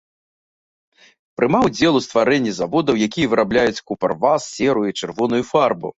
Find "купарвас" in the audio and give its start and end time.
3.91-4.41